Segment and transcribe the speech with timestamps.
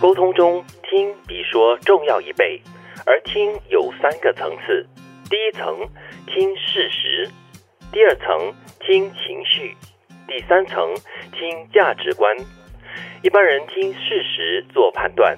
[0.00, 2.58] 沟通中，听比说重要一倍，
[3.04, 4.86] 而听有三个层次：
[5.28, 5.76] 第一层
[6.26, 7.28] 听事实，
[7.92, 8.50] 第二层
[8.80, 9.76] 听情绪，
[10.26, 10.94] 第三层
[11.32, 12.34] 听价值观。
[13.22, 15.36] 一般人听事实做判断，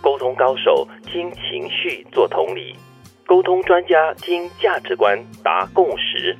[0.00, 2.74] 沟通高手听情绪做同理，
[3.26, 6.34] 沟通专家听价值观达共识。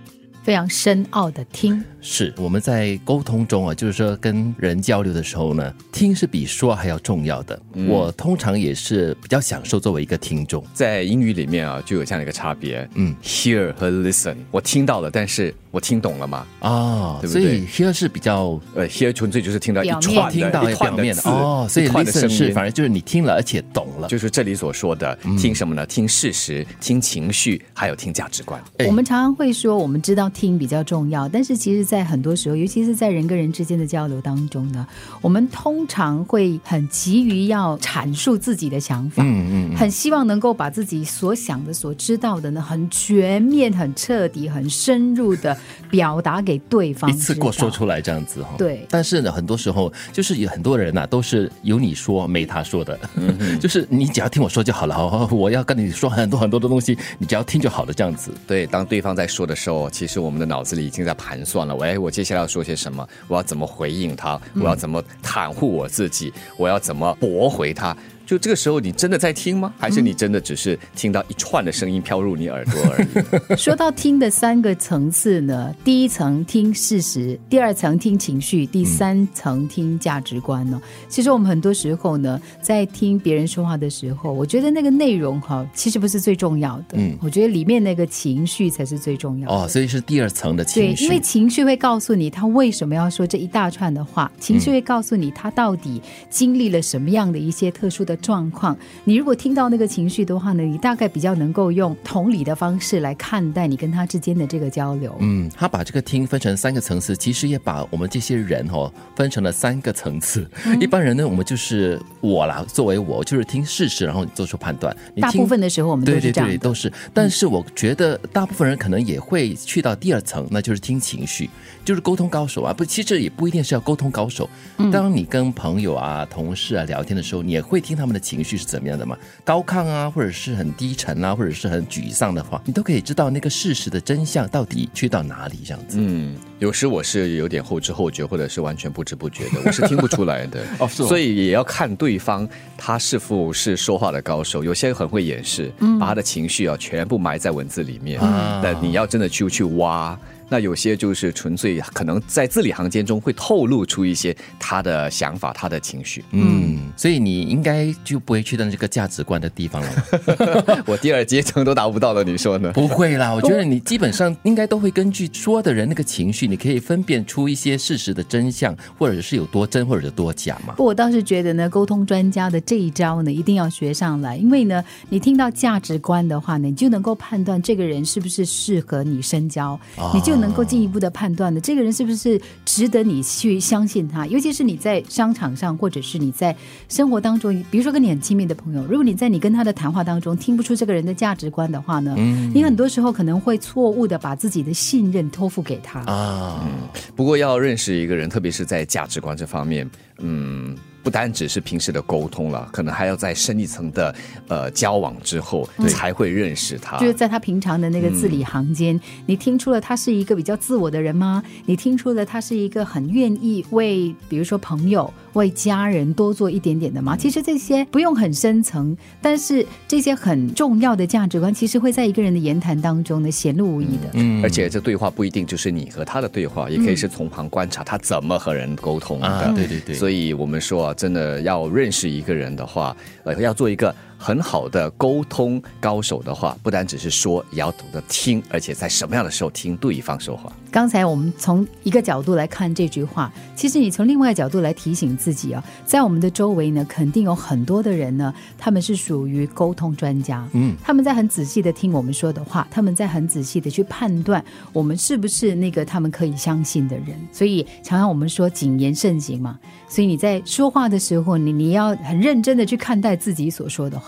[0.49, 7.61] 非常深奥的听，是我们在沟通中啊，就是说跟人交流的时候呢，听是比说还要重要的。
[7.87, 15.55] 我通常也是比较享受作为一个听众，在英语里面啊，就有这样的一个差别，嗯，hear 和 listen，我听到了，但是。
[15.71, 16.47] 我听懂了吗？
[16.61, 25.85] 啊，所以 hear 是比较呃，hear 纯粹就是听到一串听到表面的哦，所以 listen 是反正就是你听了而且懂了，就是这里所说的听什么呢？
[25.85, 28.59] 听事实，听情绪，还有听价值观。
[28.87, 34.87] 我们常常会说，我们知道听比较重要，但是其实，在很多时候，尤其是在人跟人之间的交流当中呢，
[35.21, 45.59] 我们通常会很急于要阐述自己的想法，嗯嗯，很希望能够把自己所想的、所知道的呢，很全面、很彻底、很深入的。
[45.91, 48.87] 表达给对方一次过说出来这样子哈，对。
[48.91, 53.01] 但是呢，很多时候就是有很多人呐，都是有你说没他说的，
[53.59, 55.27] 就是你只要听我说就好了。
[55.31, 58.31] 我要跟你说很多很多的东西，你只要听就好了这样子。
[58.47, 61.75] 对，当对方在说的时候，其实我我们的脑子里已经在盘算了。
[61.75, 63.09] 喂，我接下来要说些什么？
[63.29, 64.39] 我要怎么回应他？
[64.57, 66.31] 我要怎么袒护我自己？
[66.59, 67.97] 我要怎么驳回他？
[68.29, 69.73] 就这个时候，你真的在听吗？
[69.79, 73.57] 还是你真的只是听到一串的声音飘入你耳朵而已？
[73.57, 80.79] 说到听的三个层次呢，第一层听事实，第二层听情绪，第三层听价值观呢。
[81.09, 86.99] 其实我们很多时候呢，在听别人说话的时候，我觉得那个内容哈，其实不是最重要的。
[86.99, 89.55] 嗯，我觉得里面那个情绪才是最重要的。
[89.55, 90.97] 哦，所以是第二层的情绪。
[90.97, 98.18] 对，因为情绪会告诉你他为什么要说这一大串的话，情绪会告诉你他到底经历了什么样的一些特殊的。
[98.21, 105.15] 状况，你如果听到那个情绪的话呢，你大概比较能够用同理的方式来看待你跟他之间的这个交流。
[105.21, 110.49] 嗯，他把这个听分成三个层次，其实也把我们这些人哦分成了三个层次。
[110.81, 114.95] 一般人呢，我们就是我啦，作为我就是听事实，然后做出判断。
[115.21, 116.93] 大部分的时候我们都是这样，都是。
[117.13, 121.49] 但是我觉得大部分人可能也会去到第二层，那就是听情绪，
[121.85, 122.73] 就是沟通高手啊。
[122.73, 124.49] 不，其实也不一定是要沟通高手。
[124.93, 128.19] 当你跟朋友啊、同事啊聊天的时候，你也会听他们。
[128.19, 129.17] 的情绪是怎么样的嘛？
[129.45, 135.99] 高亢啊，或者是很低沉啊，或者是很沮丧的话，你都可以知道那个事实的真相到底去到哪里这样子。
[136.01, 140.65] 嗯，有时我是有点后知后觉，或者是完全不知不觉的，我是 听不出来的。
[140.81, 144.65] 哦，所以也要看对方他是否是说话的高手。
[144.65, 145.71] 有些人很会掩饰，
[146.01, 148.19] 把他的情绪啊全部埋在文字里面。
[148.61, 150.19] 但你要真的去去挖。
[150.49, 156.25] 那有些就是纯粹可能在字里行间中会透露出一些他的想法、他的情绪。
[156.31, 160.85] 嗯，所以你应该就不会去到这个价值观的地方了。
[160.89, 162.73] 我第二阶层都达不到了，你说呢？
[162.73, 170.73] 不会啦， 我觉得你基本上应该都会根据说的人那个情绪，你可以分辨出一些事实的真相，或者是有多真，或者是多假嘛。
[170.75, 179.79] 不，我倒是觉得呢，沟通专家的这一招呢，一定要学上来，因为呢，你听到价值观的话呢，你就能够判断这个人是不是适合你深交，
[180.15, 180.38] 你就。
[180.39, 184.27] 能够进一步的判断的，这个人是不是值得你去相信他？
[184.27, 186.55] 尤其是你在商场上，或者是你在
[186.89, 192.15] 生活当中，比如说跟你很亲密的朋友，如果你在你跟他的谈话当中听不出这个人的价值观的话呢，
[192.55, 196.67] 你很多时候可能会错误的把自己的信任托付给他啊。
[197.15, 199.89] 不过要认识一个人，特别是在价值观这方面，
[200.19, 200.77] 嗯。
[201.09, 204.15] 不单只是平时的沟通了，可能还要在深一层的
[204.47, 206.99] 呃交往之后才会认识他。
[206.99, 211.43] 就是在他平常的那个字里行间，你听出了他是一个比较自我的人吗？
[211.65, 217.17] 你听出了他是一个很愿意为，比如说朋友、为家人多做一点点的吗？
[217.17, 224.11] 其实这些不用很深层，但是这些很重要的价值观，其实会在一个人的言谈当中呢显露无遗的。
[224.13, 229.53] 嗯，而且这对话不一定就是你和他的对话，也可以是从旁观察他怎么和人沟通的。
[229.57, 230.95] 对对对，所以我们说啊。
[230.99, 233.95] 真的要认识一个人的话，呃，要做一个。
[234.19, 240.53] 很好的沟通高手的话，不单只是说，也要懂得听，而且在什么样的时候听对方说话。
[240.71, 257.17] 刚才我们从一个角度来看这句话，其实你从另外一个角度来提醒自己啊，在我们的周围呢，肯定有很多的人呢，他们是属于沟通专家，嗯，他们在很仔细的听我们说的话，他们在很仔细的去判断我们是不是那个他们可以相信的人。
[257.33, 264.08] 所以常常我们说谨言慎行嘛，所以你在说话的时候，你你要很认真的去看待自己所说的话。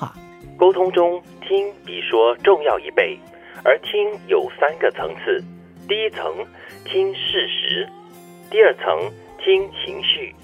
[0.61, 3.19] 沟通中，听比说重要一倍，
[3.65, 5.43] 而听有三个层次：
[5.89, 6.47] 第一层
[6.85, 7.89] 听事实，
[8.51, 10.35] 第二层听情绪，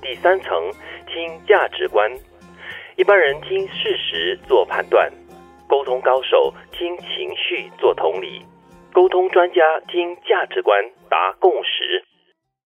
[0.00, 0.72] 第三层
[1.06, 2.10] 听价值观。
[2.96, 5.12] 一般人听事实做判断，
[5.68, 8.46] 沟通高手听情绪做同理，
[8.94, 12.02] 沟通专家听价值观达共识。